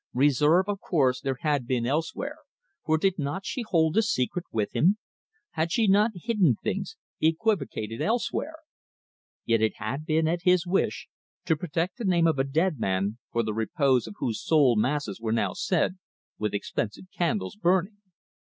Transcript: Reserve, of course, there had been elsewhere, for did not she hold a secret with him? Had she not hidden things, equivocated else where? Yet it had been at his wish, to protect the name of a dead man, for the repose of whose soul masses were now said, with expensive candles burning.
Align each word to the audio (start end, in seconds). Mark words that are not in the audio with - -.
Reserve, 0.15 0.67
of 0.67 0.79
course, 0.79 1.21
there 1.21 1.37
had 1.41 1.67
been 1.67 1.85
elsewhere, 1.85 2.39
for 2.83 2.97
did 2.97 3.19
not 3.19 3.45
she 3.45 3.61
hold 3.61 3.95
a 3.97 4.01
secret 4.01 4.45
with 4.51 4.75
him? 4.75 4.97
Had 5.51 5.71
she 5.71 5.85
not 5.87 6.09
hidden 6.15 6.55
things, 6.63 6.95
equivocated 7.19 8.01
else 8.01 8.33
where? 8.33 8.55
Yet 9.45 9.61
it 9.61 9.75
had 9.75 10.07
been 10.07 10.27
at 10.27 10.41
his 10.41 10.65
wish, 10.65 11.07
to 11.45 11.55
protect 11.55 11.97
the 11.99 12.05
name 12.05 12.25
of 12.25 12.39
a 12.39 12.43
dead 12.43 12.79
man, 12.79 13.19
for 13.31 13.43
the 13.43 13.53
repose 13.53 14.07
of 14.07 14.15
whose 14.17 14.43
soul 14.43 14.75
masses 14.75 15.21
were 15.21 15.31
now 15.31 15.53
said, 15.53 15.99
with 16.39 16.55
expensive 16.55 17.05
candles 17.15 17.55
burning. 17.55 17.97